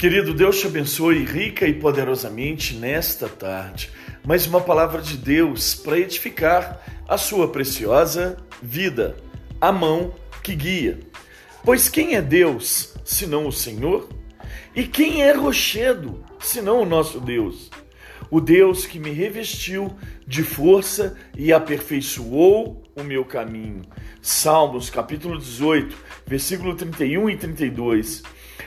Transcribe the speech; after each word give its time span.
Querido, 0.00 0.32
Deus 0.32 0.58
te 0.58 0.66
abençoe 0.66 1.26
rica 1.26 1.66
e 1.66 1.74
poderosamente 1.74 2.72
nesta 2.74 3.28
tarde. 3.28 3.90
Mais 4.24 4.46
uma 4.46 4.62
palavra 4.62 5.02
de 5.02 5.14
Deus 5.14 5.74
para 5.74 5.98
edificar 5.98 6.82
a 7.06 7.18
sua 7.18 7.48
preciosa 7.48 8.38
vida, 8.62 9.14
a 9.60 9.70
mão 9.70 10.14
que 10.42 10.54
guia. 10.54 11.00
Pois 11.62 11.90
quem 11.90 12.14
é 12.14 12.22
Deus 12.22 12.94
senão 13.04 13.46
o 13.46 13.52
Senhor? 13.52 14.08
E 14.74 14.84
quem 14.84 15.22
é 15.22 15.34
rochedo 15.34 16.24
senão 16.38 16.80
o 16.80 16.86
nosso 16.86 17.20
Deus? 17.20 17.70
O 18.30 18.40
Deus 18.40 18.86
que 18.86 18.98
me 18.98 19.10
revestiu 19.10 19.96
de 20.26 20.42
força 20.42 21.16
e 21.36 21.52
aperfeiçoou 21.52 22.82
o 22.94 23.02
meu 23.02 23.24
caminho. 23.24 23.82
Salmos 24.22 24.88
capítulo 24.88 25.38
18, 25.38 25.96
versículo 26.26 26.74
31 26.74 27.30
e 27.30 27.36
32 27.36 28.22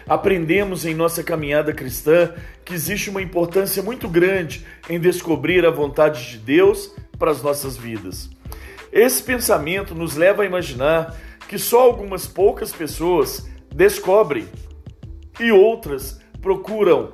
aprendemos 0.08 0.86
em 0.86 0.94
nossa 0.94 1.24
caminhada 1.24 1.74
cristã 1.74 2.34
que 2.66 2.74
existe 2.74 3.10
uma 3.10 3.22
importância 3.22 3.82
muito 3.82 4.08
grande 4.08 4.66
em 4.90 5.00
descobrir 5.00 5.66
a 5.66 5.72
vontade 5.72 6.32
de 6.32 6.38
Deus 6.38 6.94
para 7.18 7.32
as 7.32 7.42
nossas 7.42 7.78
vidas. 7.78 8.30
Esse 8.92 9.24
pensamento 9.24 9.96
nos 9.96 10.16
leva 10.16 10.44
a 10.44 10.46
imaginar 10.46 11.16
que 11.48 11.58
só 11.58 11.82
algumas 11.82 12.28
poucas 12.28 12.72
pessoas 12.72 13.48
descobrem 13.74 14.48
e 15.40 15.52
outras 15.52 16.20
procuram 16.42 17.14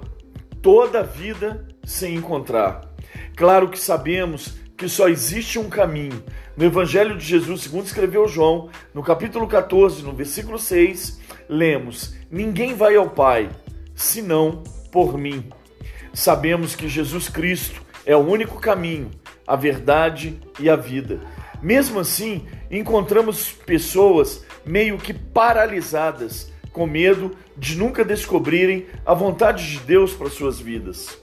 toda 0.62 1.00
a 1.00 1.04
vida 1.04 1.68
sem 1.90 2.16
encontrar. 2.16 2.82
Claro 3.36 3.68
que 3.68 3.80
sabemos 3.80 4.54
que 4.78 4.88
só 4.88 5.10
existe 5.10 5.58
um 5.58 5.70
caminho. 5.70 6.24
No 6.56 6.64
Evangelho 6.64 7.18
de 7.18 7.26
Jesus, 7.26 7.62
segundo 7.62 7.86
escreveu 7.86 8.28
João, 8.28 8.70
no 8.94 9.02
capítulo 9.02 9.48
14, 9.48 10.04
no 10.04 10.14
versículo 10.14 10.60
6, 10.60 11.20
lemos: 11.50 12.16
Ninguém 12.30 12.76
vai 12.76 12.96
ao 12.96 13.10
Pai 13.10 13.50
senão 13.96 14.64
por 14.92 15.18
mim. 15.18 15.50
Sabemos 16.14 16.76
que 16.76 16.88
Jesus 16.88 17.28
Cristo 17.28 17.82
é 18.06 18.16
o 18.16 18.20
único 18.20 18.60
caminho, 18.60 19.10
a 19.48 19.56
verdade 19.56 20.40
e 20.60 20.70
a 20.70 20.76
vida. 20.76 21.20
Mesmo 21.62 22.00
assim, 22.00 22.46
encontramos 22.70 23.52
pessoas 23.52 24.46
meio 24.64 24.98
que 24.98 25.14
paralisadas, 25.14 26.52
com 26.72 26.86
medo 26.86 27.36
de 27.58 27.76
nunca 27.76 28.06
descobrirem 28.06 28.86
a 29.06 29.14
vontade 29.14 29.72
de 29.72 29.80
Deus 29.80 30.14
para 30.14 30.30
suas 30.30 30.60
vidas. 30.60 31.18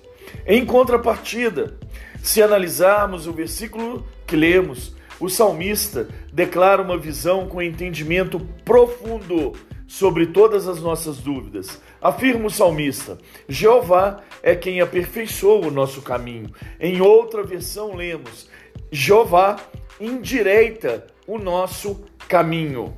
Em 0.46 0.64
contrapartida, 0.64 1.76
se 2.22 2.40
analisarmos 2.40 3.26
o 3.26 3.32
versículo 3.32 4.06
que 4.24 4.36
lemos, 4.36 4.94
o 5.18 5.28
salmista 5.28 6.08
declara 6.32 6.80
uma 6.80 6.96
visão 6.96 7.48
com 7.48 7.60
entendimento 7.60 8.38
profundo 8.64 9.54
sobre 9.88 10.26
todas 10.26 10.68
as 10.68 10.80
nossas 10.80 11.18
dúvidas. 11.18 11.82
Afirma 12.00 12.46
o 12.46 12.50
salmista: 12.50 13.18
Jeová 13.48 14.22
é 14.40 14.54
quem 14.54 14.80
aperfeiçoa 14.80 15.66
o 15.66 15.70
nosso 15.70 16.00
caminho. 16.00 16.52
Em 16.78 17.00
outra 17.00 17.42
versão, 17.42 17.96
lemos: 17.96 18.48
Jeová 18.92 19.56
endireita 20.00 21.08
o 21.26 21.38
nosso 21.38 22.04
caminho. 22.28 22.96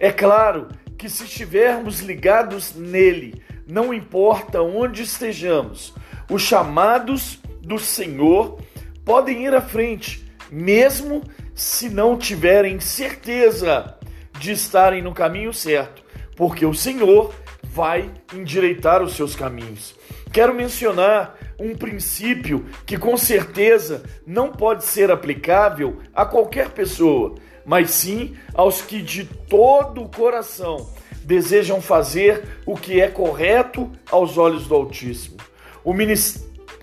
É 0.00 0.10
claro 0.10 0.66
que 0.98 1.08
se 1.08 1.24
estivermos 1.24 2.00
ligados 2.00 2.74
nele, 2.74 3.40
não 3.68 3.94
importa 3.94 4.62
onde 4.62 5.02
estejamos, 5.02 5.94
os 6.32 6.40
chamados 6.40 7.38
do 7.60 7.78
Senhor 7.78 8.58
podem 9.04 9.44
ir 9.44 9.54
à 9.54 9.60
frente, 9.60 10.26
mesmo 10.50 11.22
se 11.54 11.90
não 11.90 12.16
tiverem 12.16 12.80
certeza 12.80 13.98
de 14.38 14.52
estarem 14.52 15.02
no 15.02 15.12
caminho 15.12 15.52
certo, 15.52 16.02
porque 16.34 16.64
o 16.64 16.72
Senhor 16.72 17.34
vai 17.62 18.10
endireitar 18.34 19.02
os 19.02 19.14
seus 19.14 19.36
caminhos. 19.36 19.94
Quero 20.32 20.54
mencionar 20.54 21.36
um 21.58 21.76
princípio 21.76 22.64
que 22.86 22.96
com 22.96 23.14
certeza 23.18 24.02
não 24.26 24.50
pode 24.50 24.84
ser 24.84 25.10
aplicável 25.10 25.98
a 26.14 26.24
qualquer 26.24 26.70
pessoa, 26.70 27.34
mas 27.62 27.90
sim 27.90 28.34
aos 28.54 28.80
que 28.80 29.02
de 29.02 29.26
todo 29.26 30.02
o 30.02 30.08
coração 30.08 30.90
desejam 31.24 31.82
fazer 31.82 32.42
o 32.64 32.74
que 32.74 33.02
é 33.02 33.08
correto 33.08 33.92
aos 34.10 34.38
olhos 34.38 34.66
do 34.66 34.74
Altíssimo. 34.74 35.51
O 35.84 35.92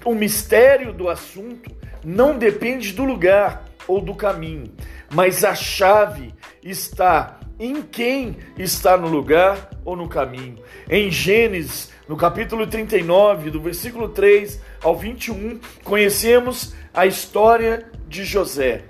o 0.05 0.15
mistério 0.15 0.93
do 0.93 1.09
assunto 1.09 1.71
não 2.03 2.37
depende 2.37 2.93
do 2.93 3.03
lugar 3.03 3.65
ou 3.87 4.01
do 4.01 4.15
caminho, 4.15 4.73
mas 5.11 5.43
a 5.43 5.55
chave 5.55 6.33
está 6.63 7.39
em 7.59 7.81
quem 7.81 8.37
está 8.57 8.95
no 8.95 9.07
lugar 9.07 9.69
ou 9.83 9.95
no 9.95 10.07
caminho. 10.07 10.55
Em 10.89 11.11
Gênesis, 11.11 11.91
no 12.07 12.15
capítulo 12.15 12.65
39, 12.65 13.51
do 13.51 13.61
versículo 13.61 14.09
3 14.09 14.61
ao 14.81 14.95
21, 14.95 15.59
conhecemos 15.83 16.73
a 16.93 17.05
história 17.05 17.89
de 18.07 18.23
José. 18.23 18.85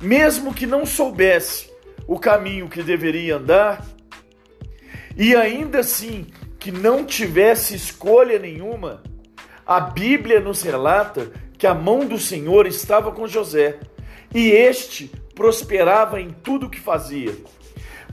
Mesmo 0.00 0.52
que 0.52 0.66
não 0.66 0.84
soubesse 0.84 1.70
o 2.06 2.18
caminho 2.18 2.68
que 2.68 2.82
deveria 2.82 3.36
andar, 3.36 3.86
e 5.16 5.34
ainda 5.34 5.80
assim 5.80 6.26
que 6.58 6.72
não 6.72 7.04
tivesse 7.04 7.74
escolha 7.74 8.38
nenhuma, 8.38 9.02
a 9.68 9.80
Bíblia 9.80 10.40
nos 10.40 10.62
relata 10.62 11.30
que 11.58 11.66
a 11.66 11.74
mão 11.74 12.06
do 12.06 12.18
Senhor 12.18 12.66
estava 12.66 13.12
com 13.12 13.28
José 13.28 13.78
e 14.34 14.48
este 14.50 15.12
prosperava 15.34 16.18
em 16.18 16.30
tudo 16.30 16.66
o 16.66 16.70
que 16.70 16.80
fazia. 16.80 17.36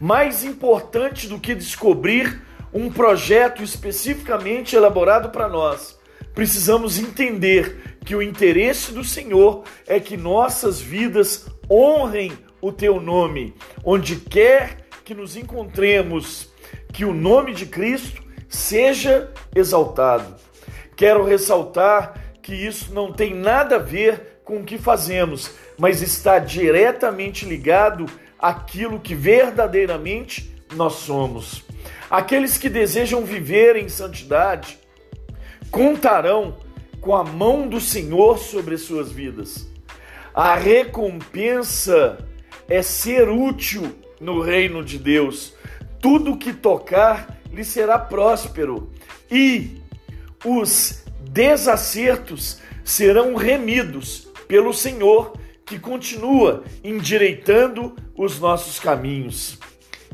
Mais 0.01 0.43
importante 0.43 1.29
do 1.29 1.39
que 1.39 1.55
descobrir 1.55 2.41
um 2.73 2.91
projeto 2.91 3.63
especificamente 3.63 4.75
elaborado 4.75 5.29
para 5.29 5.47
nós, 5.47 5.97
precisamos 6.33 6.99
entender 6.99 7.95
que 8.03 8.17
o 8.17 8.21
interesse 8.21 8.91
do 8.91 9.05
Senhor 9.05 9.63
é 9.87 9.97
que 9.97 10.17
nossas 10.17 10.81
vidas 10.81 11.47
honrem 11.71 12.33
o 12.59 12.69
teu 12.69 12.99
nome, 12.99 13.55
onde 13.81 14.17
quer 14.17 14.89
que 15.05 15.13
nos 15.13 15.37
encontremos, 15.37 16.49
que 16.91 17.05
o 17.05 17.13
nome 17.13 17.53
de 17.53 17.65
Cristo 17.65 18.21
seja 18.49 19.31
exaltado. 19.55 20.44
Quero 20.95 21.23
ressaltar 21.23 22.13
que 22.41 22.53
isso 22.53 22.93
não 22.93 23.11
tem 23.11 23.33
nada 23.33 23.75
a 23.75 23.79
ver 23.79 24.39
com 24.43 24.57
o 24.59 24.63
que 24.63 24.77
fazemos, 24.77 25.51
mas 25.77 26.01
está 26.01 26.39
diretamente 26.39 27.45
ligado 27.45 28.05
àquilo 28.39 28.99
que 28.99 29.15
verdadeiramente 29.15 30.55
nós 30.75 30.93
somos. 30.93 31.63
Aqueles 32.09 32.57
que 32.57 32.69
desejam 32.69 33.25
viver 33.25 33.75
em 33.75 33.89
santidade 33.89 34.77
contarão 35.71 36.57
com 37.01 37.15
a 37.15 37.23
mão 37.23 37.67
do 37.67 37.81
Senhor 37.81 38.37
sobre 38.37 38.77
suas 38.77 39.11
vidas. 39.11 39.67
A 40.33 40.55
recompensa 40.55 42.17
é 42.67 42.81
ser 42.81 43.29
útil 43.29 43.95
no 44.19 44.41
reino 44.41 44.83
de 44.83 44.97
Deus. 44.97 45.53
Tudo 45.99 46.37
que 46.37 46.53
tocar 46.53 47.39
lhe 47.51 47.63
será 47.63 47.97
próspero 47.97 48.91
e 49.29 49.81
os 50.45 51.03
desacertos 51.21 52.59
serão 52.83 53.35
remidos 53.35 54.27
pelo 54.47 54.73
Senhor 54.73 55.37
que 55.65 55.79
continua 55.79 56.63
endireitando 56.83 57.95
os 58.15 58.39
nossos 58.39 58.79
caminhos. 58.79 59.57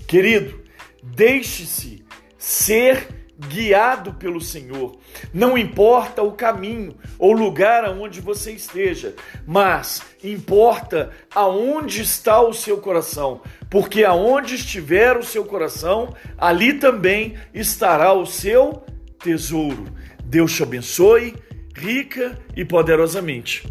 Querido, 0.08 0.62
deixe-se 1.04 2.04
ser 2.38 3.08
guiado 3.38 4.14
pelo 4.14 4.40
Senhor. 4.40 4.98
Não 5.34 5.58
importa 5.58 6.22
o 6.22 6.32
caminho 6.32 6.96
ou 7.18 7.34
lugar 7.34 7.84
aonde 7.84 8.22
você 8.22 8.52
esteja, 8.52 9.16
mas 9.46 10.02
importa 10.24 11.12
aonde 11.34 12.02
está 12.02 12.42
o 12.42 12.54
seu 12.54 12.78
coração, 12.78 13.42
porque 13.70 14.04
aonde 14.04 14.56
estiver 14.56 15.18
o 15.18 15.24
seu 15.24 15.44
coração, 15.44 16.14
ali 16.38 16.74
também 16.74 17.36
estará 17.54 18.14
o 18.14 18.26
seu 18.26 18.84
tesouro. 19.20 19.86
Deus 20.32 20.56
te 20.56 20.64
abençoe 20.64 21.36
rica 21.76 22.40
e 22.56 22.64
poderosamente. 22.64 23.68